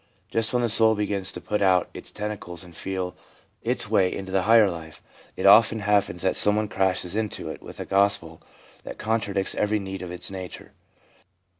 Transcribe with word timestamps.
Just 0.31 0.51
when 0.51 0.63
the 0.63 0.67
soul 0.67 0.95
begins 0.95 1.31
to 1.31 1.39
put 1.39 1.61
out 1.61 1.87
its 1.93 2.09
tentacles 2.09 2.63
and 2.63 2.75
feel 2.75 3.15
its 3.61 3.87
way 3.87 4.11
into 4.11 4.31
the 4.31 4.41
higher 4.41 4.67
life, 4.67 4.99
it 5.37 5.45
often 5.45 5.81
happens 5.81 6.23
that 6.23 6.35
someone 6.35 6.67
crashes 6.67 7.15
into 7.15 7.51
it 7.51 7.61
with 7.61 7.79
a 7.79 7.85
gospel 7.85 8.41
that 8.81 8.97
con 8.97 9.21
tradicts 9.21 9.53
every 9.53 9.77
need 9.77 10.01
of 10.01 10.09
its 10.11 10.31
nature. 10.31 10.71